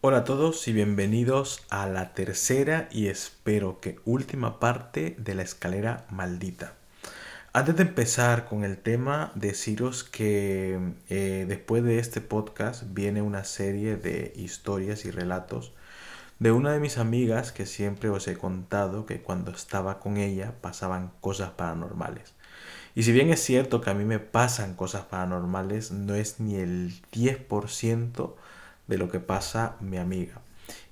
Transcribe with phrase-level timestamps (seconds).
[0.00, 5.42] Hola a todos y bienvenidos a la tercera y espero que última parte de la
[5.42, 6.74] escalera maldita.
[7.52, 13.42] Antes de empezar con el tema, deciros que eh, después de este podcast viene una
[13.42, 15.72] serie de historias y relatos
[16.38, 20.54] de una de mis amigas que siempre os he contado que cuando estaba con ella
[20.60, 22.34] pasaban cosas paranormales.
[22.94, 26.54] Y si bien es cierto que a mí me pasan cosas paranormales, no es ni
[26.54, 28.34] el 10%
[28.88, 30.40] de lo que pasa mi amiga.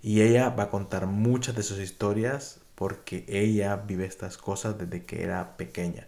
[0.03, 5.05] Y ella va a contar muchas de sus historias porque ella vive estas cosas desde
[5.05, 6.07] que era pequeña.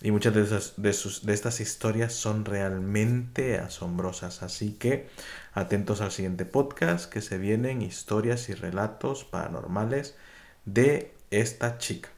[0.00, 4.42] Y muchas de, esas, de, sus, de estas historias son realmente asombrosas.
[4.42, 5.08] Así que
[5.52, 10.16] atentos al siguiente podcast que se vienen historias y relatos paranormales
[10.64, 12.10] de esta chica.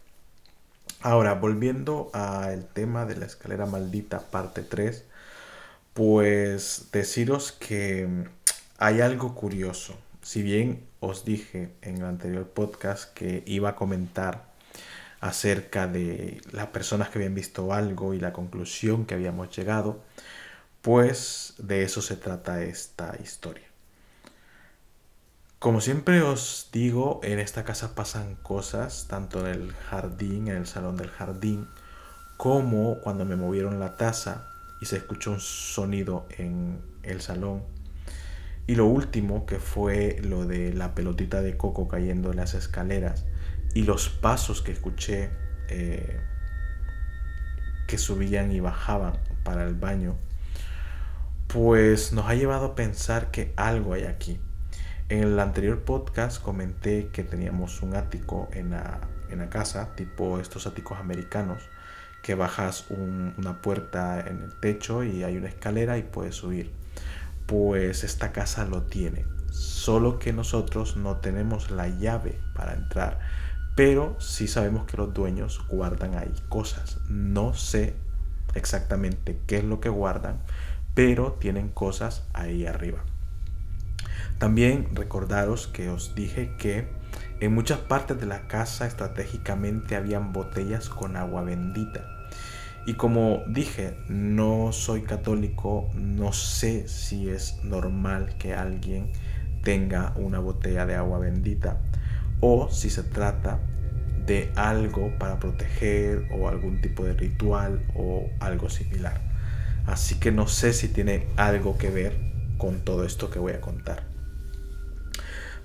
[1.00, 5.04] Ahora, volviendo al tema de la escalera maldita parte 3,
[5.94, 8.26] pues deciros que
[8.80, 9.94] hay algo curioso.
[10.22, 14.50] Si bien os dije en el anterior podcast que iba a comentar
[15.20, 20.00] acerca de las personas que habían visto algo y la conclusión que habíamos llegado,
[20.80, 23.66] pues de eso se trata esta historia.
[25.58, 30.66] Como siempre os digo, en esta casa pasan cosas, tanto en el jardín, en el
[30.66, 31.68] salón del jardín,
[32.38, 34.46] como cuando me movieron la taza
[34.80, 37.62] y se escuchó un sonido en el salón
[38.66, 43.24] y lo último, que fue lo de la pelotita de coco cayendo en las escaleras
[43.74, 45.30] y los pasos que escuché
[45.68, 46.20] eh,
[47.86, 50.16] que subían y bajaban para el baño,
[51.48, 54.38] pues nos ha llevado a pensar que algo hay aquí.
[55.08, 59.00] En el anterior podcast comenté que teníamos un ático en la,
[59.48, 61.68] casa, tipo estos áticos americanos,
[62.22, 66.79] que bajas una puerta en el techo y hay una escalera y puedes subir
[67.50, 69.24] pues esta casa lo tiene.
[69.50, 73.18] Solo que nosotros no tenemos la llave para entrar.
[73.74, 76.98] Pero sí sabemos que los dueños guardan ahí cosas.
[77.08, 77.96] No sé
[78.54, 80.38] exactamente qué es lo que guardan,
[80.94, 83.00] pero tienen cosas ahí arriba.
[84.38, 86.88] También recordaros que os dije que
[87.40, 92.19] en muchas partes de la casa estratégicamente habían botellas con agua bendita.
[92.90, 99.12] Y como dije, no soy católico, no sé si es normal que alguien
[99.62, 101.78] tenga una botella de agua bendita
[102.40, 103.60] o si se trata
[104.26, 109.20] de algo para proteger o algún tipo de ritual o algo similar.
[109.86, 112.18] Así que no sé si tiene algo que ver
[112.58, 114.02] con todo esto que voy a contar.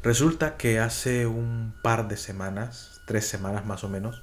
[0.04, 4.22] Resulta que hace un par de semanas, tres semanas más o menos,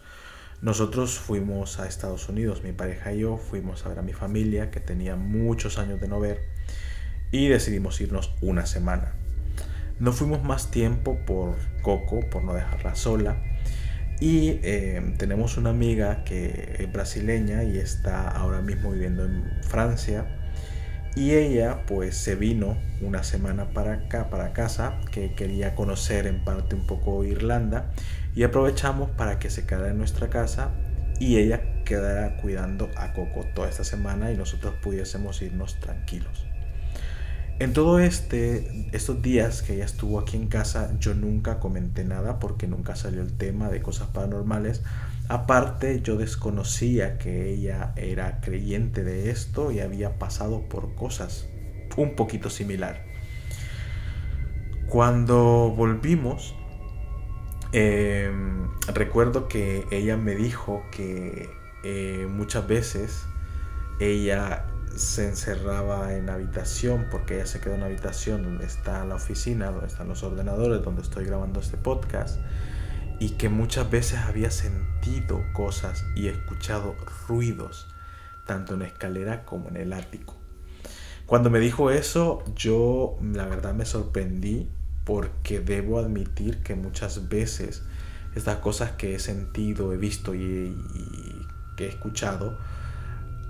[0.62, 4.70] nosotros fuimos a Estados Unidos, mi pareja y yo fuimos a ver a mi familia
[4.70, 6.40] que tenía muchos años de no ver
[7.32, 9.12] y decidimos irnos una semana.
[9.98, 13.42] No fuimos más tiempo por Coco, por no dejarla sola.
[14.20, 20.26] Y eh, tenemos una amiga que es brasileña y está ahora mismo viviendo en Francia.
[21.16, 26.44] Y ella pues se vino una semana para acá, para casa, que quería conocer en
[26.44, 27.90] parte un poco Irlanda
[28.34, 30.70] y aprovechamos para que se quedara en nuestra casa
[31.18, 36.46] y ella quedara cuidando a Coco toda esta semana y nosotros pudiésemos irnos tranquilos.
[37.58, 42.38] En todo este, estos días que ella estuvo aquí en casa, yo nunca comenté nada
[42.38, 44.82] porque nunca salió el tema de cosas paranormales.
[45.28, 51.46] Aparte, yo desconocía que ella era creyente de esto y había pasado por cosas
[51.96, 53.04] un poquito similar.
[54.88, 56.56] Cuando volvimos,
[57.72, 61.50] Em, recuerdo que ella me dijo que
[61.84, 63.24] eh, muchas veces
[63.98, 69.14] ella se encerraba en habitación porque ella se quedó en la habitación donde está la
[69.14, 72.38] oficina, donde están los ordenadores, donde estoy grabando este podcast
[73.18, 76.94] y que muchas veces había sentido cosas y escuchado
[77.26, 77.88] ruidos
[78.46, 80.36] tanto en la escalera como en el ático.
[81.24, 84.68] Cuando me dijo eso, yo la verdad me sorprendí
[85.04, 87.82] porque debo admitir que muchas veces
[88.34, 90.76] estas cosas que he sentido, he visto y,
[91.76, 92.58] que he escuchado,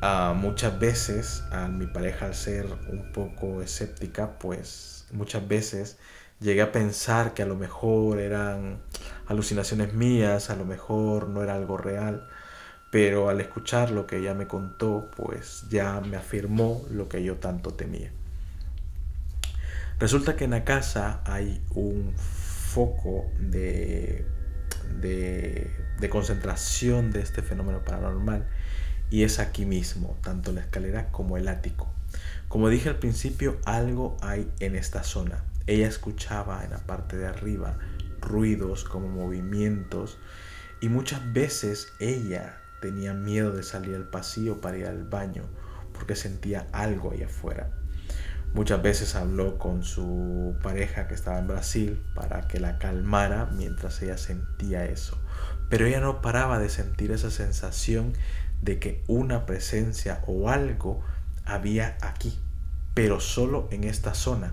[0.00, 5.99] ah, muchas veces a mi pareja al ser un poco escéptica, pues muchas veces
[6.40, 8.78] llegué a pensar que a lo mejor eran
[9.26, 12.28] alucinaciones mías, a lo mejor no era algo real,
[12.90, 17.37] pero al escuchar lo que ella me contó, pues ya me afirmó lo que yo
[17.37, 18.12] tanto temía.
[20.02, 24.26] Resulta que en la casa hay un foco de,
[25.00, 28.44] de, concentración de este fenómeno paranormal
[29.10, 31.88] y es aquí mismo, tanto la escalera como el ático.
[32.49, 35.44] Como dije al principio, algo hay en esta zona.
[35.69, 37.78] ella escuchaba en la parte de arriba
[38.20, 40.19] ruidos como movimientos
[40.81, 45.44] y muchas veces ella tenía miedo de salir al pasillo para ir al baño
[45.93, 47.81] porque sentía algo allá afuera.
[48.54, 54.02] Muchas veces habló con su pareja que estaba en Brasil para que la calmara mientras
[54.02, 55.19] ella sentía eso.
[55.70, 58.12] Pero ella no paraba de sentir esa sensación
[58.60, 61.02] de que una presencia o algo
[61.46, 62.38] había aquí,
[62.93, 64.52] pero solo en esta zona.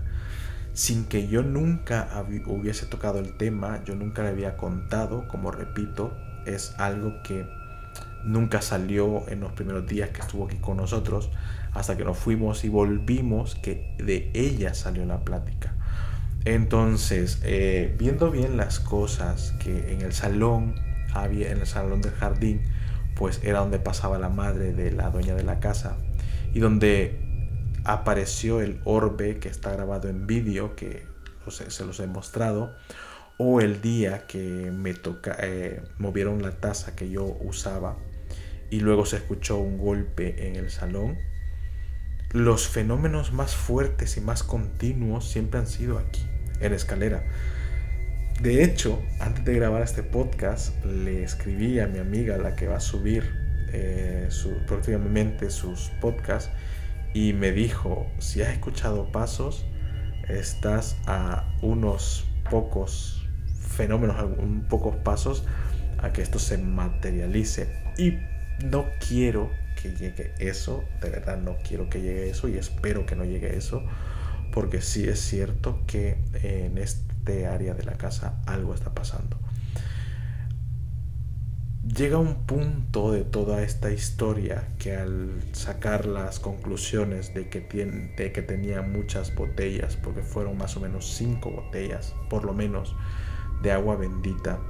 [0.72, 6.16] Sin que yo nunca hubiese tocado el tema, yo nunca le había contado, como repito,
[6.46, 7.46] es algo que
[8.24, 11.30] nunca salió en los primeros días que estuvo aquí con nosotros
[11.72, 15.74] hasta que nos fuimos y volvimos, que de ella salió la plática.
[16.44, 20.74] Entonces, eh, viendo bien las cosas que en el salón
[21.12, 22.62] había, en el salón del jardín,
[23.14, 25.96] pues era donde pasaba la madre de la dueña de la casa
[26.54, 27.20] y donde
[27.84, 31.06] apareció el orbe que está grabado en vídeo, que
[31.48, 32.74] se los he mostrado,
[33.36, 37.96] o el día que me toca, eh, movieron la taza que yo usaba
[38.70, 41.18] y luego se escuchó un golpe en el salón
[42.32, 46.22] los fenómenos más fuertes y más continuos siempre han sido aquí,
[46.60, 47.24] en escalera.
[48.40, 52.76] De hecho, antes de grabar este podcast, le escribí a mi amiga, la que va
[52.76, 53.30] a subir
[53.72, 54.28] eh,
[54.66, 56.50] próximamente sus podcasts,
[57.12, 59.66] y me dijo, si has escuchado pasos,
[60.28, 63.26] estás a unos pocos
[63.60, 65.44] fenómenos, unos pocos pasos
[65.98, 67.68] a que esto se materialice.
[67.98, 68.18] Y
[68.64, 69.50] no quiero
[69.80, 73.56] que llegue eso, de verdad no quiero que llegue eso y espero que no llegue
[73.56, 73.82] eso,
[74.52, 79.38] porque sí es cierto que en este área de la casa algo está pasando.
[81.96, 88.14] Llega un punto de toda esta historia que al sacar las conclusiones de que, tiene,
[88.16, 92.94] de que tenía muchas botellas, porque fueron más o menos cinco botellas, por lo menos,
[93.62, 94.60] de agua bendita,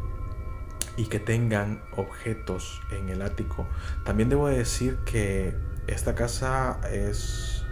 [1.00, 3.66] y que tengan objetos en el ático.
[4.04, 5.56] También debo decir que
[5.86, 7.64] esta casa es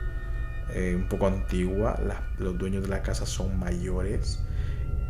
[0.70, 2.00] eh, un poco antigua,
[2.38, 4.40] los dueños de la casa son mayores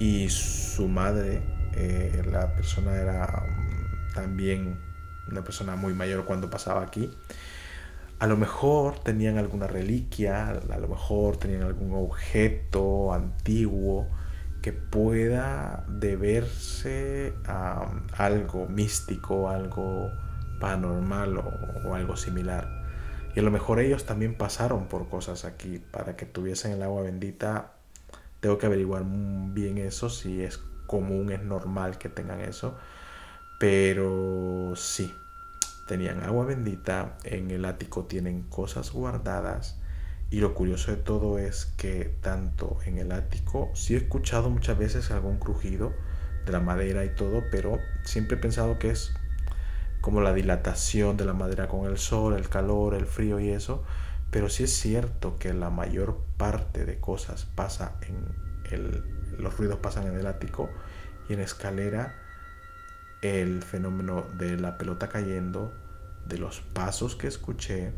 [0.01, 1.43] y su madre,
[1.75, 4.81] eh, la persona era mm, también
[5.31, 7.17] una persona muy mayor cuando pasaba aquí.
[8.19, 14.09] A lo mejor tenían alguna reliquia, a lo mejor tenían algún objeto antiguo
[14.69, 20.13] que pueda deberse a algo místico, algo
[20.61, 22.69] paranormal o, algo similar.
[23.35, 27.01] Y a lo mejor ellos también pasaron por cosas aquí para que tuviesen el agua
[27.01, 27.73] bendita.
[28.41, 32.77] Tengo que averiguar bien eso, si es común, es normal que tengan eso.
[33.59, 35.15] Pero sí,
[35.87, 39.81] tenían agua bendita, en el ático tienen cosas guardadas
[40.31, 44.79] y lo curioso de todo es que tanto en el ático, sí he escuchado muchas
[44.79, 45.95] veces algún crujido
[46.45, 49.15] de la madera y todo, pero siempre he pensado que es
[50.01, 53.85] como la dilatación de la madera con el sol, el calor, el frío y eso.
[54.31, 58.27] Pero sí es cierto que la mayor parte de cosas pasa en
[58.71, 59.05] el,
[59.39, 60.69] los ruidos pasan en el ático
[61.29, 62.15] y en escalera
[63.23, 65.73] el fenómeno de la pelota cayendo,
[66.27, 67.93] de los pasos que escuché,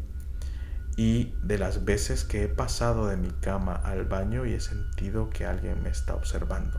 [1.00, 5.30] y de las veces que he pasado de mi cama al baño y he sentido
[5.30, 6.78] que alguien me está observando.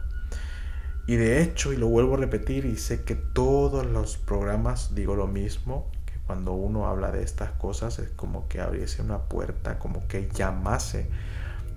[1.08, 5.16] Y de hecho, y lo vuelvo a repetir, y sé que todos los programas digo
[5.16, 9.80] lo mismo, que cuando uno habla de estas cosas es como que abriese una puerta,
[9.80, 11.08] como que llamase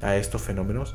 [0.02, 0.94] a estos fenómenos.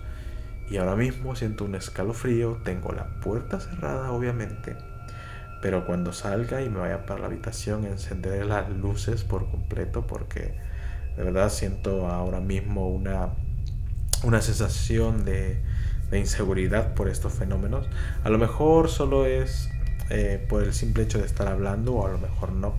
[0.69, 4.77] Y ahora mismo siento un escalofrío, tengo la puerta cerrada obviamente,
[5.63, 10.68] pero cuando salga y me vaya para la habitación encenderé las luces por completo porque
[11.19, 13.33] de verdad siento ahora mismo una,
[14.23, 15.59] una sensación de,
[16.13, 17.88] inseguridad por estos fenómenos.
[18.23, 19.69] A lo mejor solo es
[20.09, 22.73] eh, por el simple hecho de estar hablando o a lo mejor no.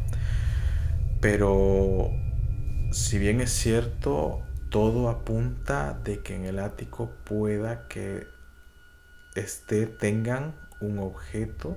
[1.20, 2.10] Pero
[2.92, 8.26] si bien es cierto, todo apunta de que en el ático pueda que
[9.36, 11.76] esté, tengan un objeto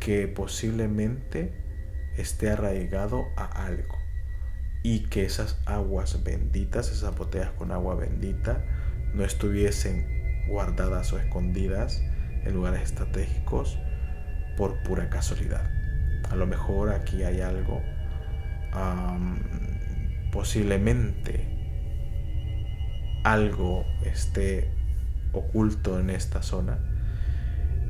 [0.00, 1.52] que posiblemente
[2.16, 4.05] esté arraigado a algo
[4.86, 8.62] y que esas aguas benditas, esas botellas con agua bendita,
[9.14, 12.00] no estuviesen guardadas o escondidas
[12.44, 13.80] en lugares estratégicos
[14.56, 15.68] por pura casualidad.
[16.30, 17.82] A lo mejor aquí hay algo,
[20.30, 21.48] posiblemente
[23.24, 24.70] algo esté
[25.32, 26.78] oculto en esta zona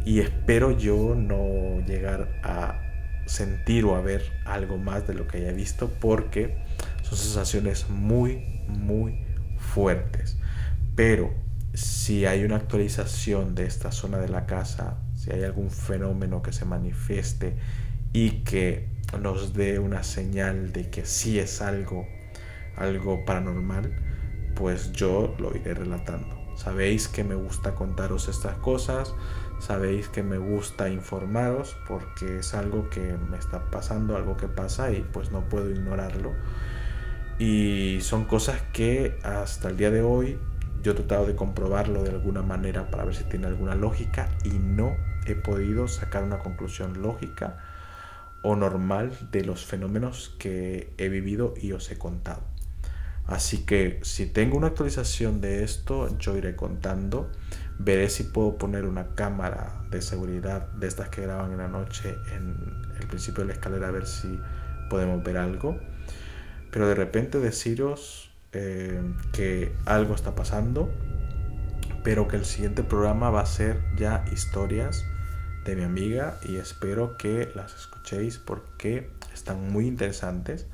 [0.06, 2.80] y espero yo no llegar a
[3.26, 6.64] sentir o a ver algo más de lo que haya visto porque
[7.08, 9.24] son sensaciones muy, muy
[9.58, 10.38] fuertes.
[10.96, 11.32] Pero
[11.72, 16.52] si hay una actualización de esta zona de la casa, si hay algún fenómeno que
[16.52, 17.54] se manifieste
[18.12, 18.88] y que
[19.20, 22.06] nos dé una señal de que sí es algo,
[22.76, 23.92] algo paranormal,
[24.56, 26.36] pues yo lo iré relatando.
[26.56, 29.14] Sabéis que me gusta contaros estas cosas,
[29.60, 34.90] sabéis que me gusta informaros porque es algo que me está pasando, algo que pasa
[34.90, 36.32] y pues no puedo ignorarlo.
[37.38, 40.38] Y son cosas que hasta el día de hoy
[40.82, 44.50] yo he tratado de comprobarlo de alguna manera para ver si tiene alguna lógica y
[44.50, 47.58] no he podido sacar una conclusión lógica
[48.42, 52.42] o normal de los fenómenos que he vivido y os he contado.
[53.26, 57.28] Así que si tengo una actualización de esto, yo iré contando.
[57.78, 62.14] Veré si puedo poner una cámara de seguridad de estas que graban en la noche
[62.32, 62.56] en
[63.00, 64.38] el principio de la escalera a ver si
[64.88, 65.76] podemos ver algo.
[66.70, 69.00] Pero de repente deciros eh,
[69.32, 70.90] que algo está pasando,
[72.02, 75.04] pero que el siguiente programa va a ser ya historias
[75.64, 80.66] de mi amiga y espero que las escuchéis porque están muy interesantes.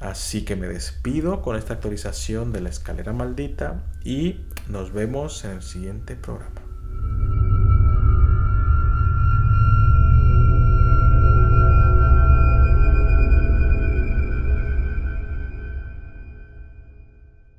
[0.00, 5.52] Así que me despido con esta actualización de la escalera maldita y nos vemos en
[5.52, 6.69] el siguiente programa.